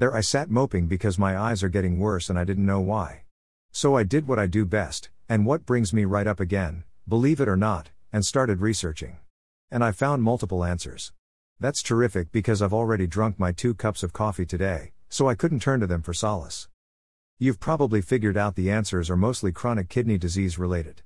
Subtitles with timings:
[0.00, 3.24] There I sat moping because my eyes are getting worse and I didn't know why.
[3.70, 7.38] So I did what I do best, and what brings me right up again, believe
[7.38, 9.18] it or not, and started researching.
[9.70, 11.12] And I found multiple answers.
[11.58, 15.60] That's terrific because I've already drunk my two cups of coffee today, so I couldn't
[15.60, 16.66] turn to them for solace.
[17.38, 21.02] You've probably figured out the answers are mostly chronic kidney disease related.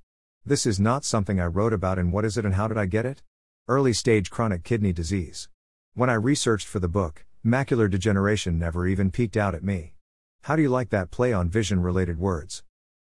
[0.46, 2.86] This is not something I wrote about in What Is It and How Did I
[2.86, 3.24] Get It?
[3.66, 5.48] Early stage chronic kidney disease.
[5.94, 9.94] When I researched for the book, macular degeneration never even peeked out at me.
[10.42, 12.62] How do you like that play on vision related words?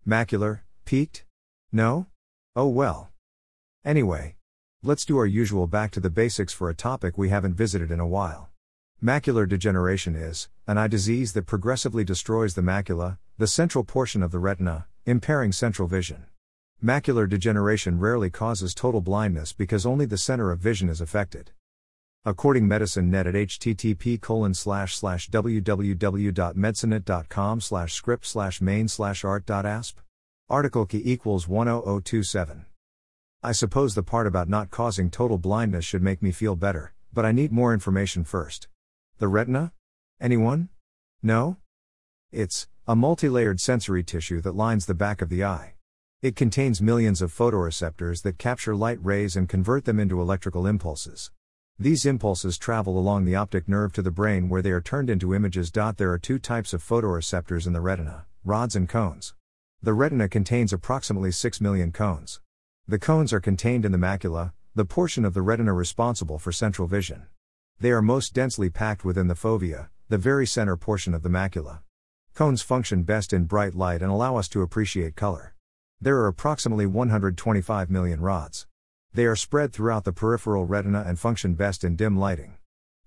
[0.07, 1.25] Macular, peaked?
[1.73, 2.07] No?
[2.55, 3.11] Oh well.
[3.85, 4.37] Anyway,
[4.87, 7.99] Let's do our usual back to the basics for a topic we haven't visited in
[7.99, 8.51] a while.
[9.03, 14.31] Macular degeneration is an eye disease that progressively destroys the macula, the central portion of
[14.31, 16.27] the retina, impairing central vision.
[16.85, 21.51] Macular degeneration rarely causes total blindness because only the center of vision is affected.
[22.29, 30.01] According Medicine Net at http colon slash slash www.medicinenet.com slash script slash main slash art.asp.
[30.51, 32.67] Article key equals 10027.
[33.45, 37.25] I suppose the part about not causing total blindness should make me feel better, but
[37.25, 38.67] I need more information first.
[39.19, 39.71] The retina?
[40.21, 40.71] Anyone?
[41.23, 41.59] No?
[42.33, 45.75] It's a multi-layered sensory tissue that lines the back of the eye.
[46.23, 51.31] It contains millions of photoreceptors that capture light rays and convert them into electrical impulses.
[51.79, 55.35] These impulses travel along the optic nerve to the brain where they are turned into
[55.35, 55.71] images.
[55.71, 59.35] There are two types of photoreceptors in the retina rods and cones.
[59.83, 62.41] The retina contains approximately 6 million cones.
[62.89, 66.89] The cones are contained in the macula, the portion of the retina responsible for central
[66.89, 67.27] vision.
[67.79, 71.81] They are most densely packed within the fovea, the very center portion of the macula.
[72.35, 75.55] Cones function best in bright light and allow us to appreciate color.
[76.01, 78.67] There are approximately 125 million rods.
[79.17, 82.59] They are spread throughout the peripheral retina and function best in dim lighting.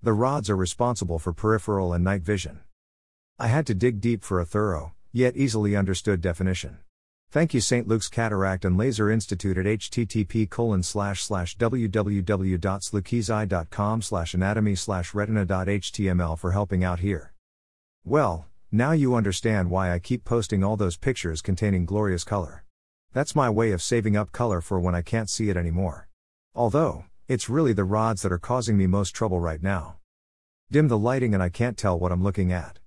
[0.02, 2.62] The rods are responsible for peripheral and night vision.
[3.38, 6.78] I had to dig deep for a thorough, yet easily understood definition.
[7.30, 7.86] Thank you St.
[7.86, 16.36] Luke's Cataract and Laser Institute at http colon slash slash www.stlukeseye.com slash anatomy slash retina.html
[16.36, 17.32] for helping out here.
[18.04, 22.64] Well, now you understand why I keep posting all those pictures containing glorious color.
[23.12, 26.08] That's my way of saving up color for when I can't see it anymore.
[26.54, 29.96] Although, it's really the rods that are causing me most trouble right now.
[30.70, 32.78] Dim the lighting and I can't tell what I'm looking at.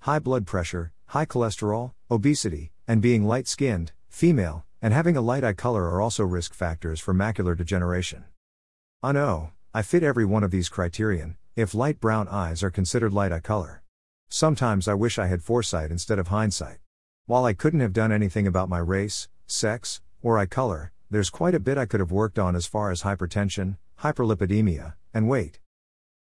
[0.00, 5.44] High blood pressure, high cholesterol, obesity, and being light skinned, female, and having a light
[5.44, 8.24] eye color are also risk factors for macular degeneration.
[9.04, 13.12] I know, I fit every one of these criterion, if light brown eyes are considered
[13.12, 13.84] light eye color.
[14.28, 16.78] Sometimes I wish I had foresight instead of hindsight.
[17.26, 21.54] While I couldn't have done anything about my race, sex, or eye color, there's quite
[21.54, 25.60] a bit I could have worked on as far as hypertension, hyperlipidemia, and weight.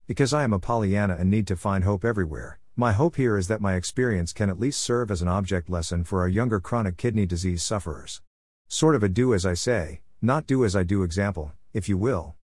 [0.05, 3.47] Because I am a Pollyanna and need to find hope everywhere, my hope here is
[3.47, 6.95] that my experience can at least serve as an object lesson for our younger chronic
[6.97, 8.21] kidney disease sufferers.
[8.67, 11.97] Sort of a do as I say, not do as I do example, if you
[11.97, 12.35] will.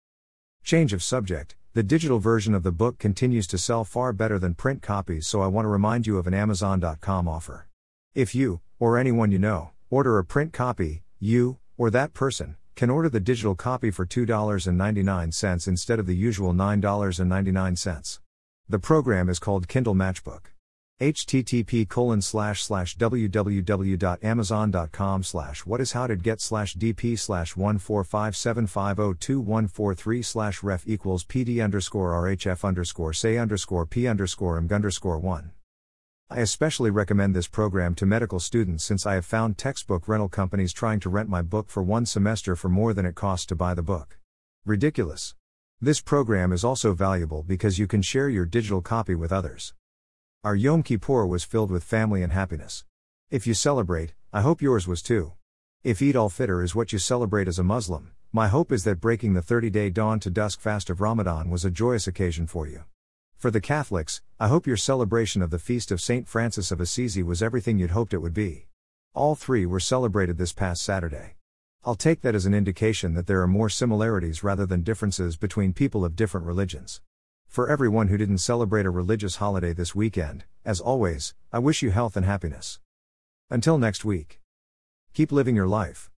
[0.64, 4.54] Change of subject the digital version of the book continues to sell far better than
[4.54, 7.66] print copies, so I want to remind you of an Amazon.com offer.
[8.14, 12.90] If you, or anyone you know, order a print copy, you, or that person, can
[12.90, 18.18] order the digital copy for $2.99 instead of the usual $9.99.
[18.68, 20.52] The program is called Kindle Matchbook
[21.02, 30.24] http colon slash slash www.amazon.com slash what is how to get slash dp slash 14575021143
[30.24, 35.50] slash ref equals pd underscore rhf underscore say underscore p underscore mg underscore 1.
[36.30, 40.72] I especially recommend this program to medical students since I have found textbook rental companies
[40.72, 43.74] trying to rent my book for one semester for more than it costs to buy
[43.74, 44.18] the book.
[44.64, 45.34] Ridiculous.
[45.80, 49.74] This program is also valuable because you can share your digital copy with others.
[50.44, 52.82] Our Yom Kippur was filled with family and happiness.
[53.30, 55.34] If you celebrate, I hope yours was too.
[55.84, 59.00] If Eid al Fitr is what you celebrate as a Muslim, my hope is that
[59.00, 62.66] breaking the 30 day dawn to dusk fast of Ramadan was a joyous occasion for
[62.66, 62.82] you.
[63.36, 66.26] For the Catholics, I hope your celebration of the feast of St.
[66.26, 68.66] Francis of Assisi was everything you'd hoped it would be.
[69.14, 71.36] All three were celebrated this past Saturday.
[71.84, 75.72] I'll take that as an indication that there are more similarities rather than differences between
[75.72, 77.00] people of different religions.
[77.52, 81.90] For everyone who didn't celebrate a religious holiday this weekend, as always, I wish you
[81.90, 82.80] health and happiness.
[83.50, 84.40] Until next week.
[85.12, 86.10] Keep living your life.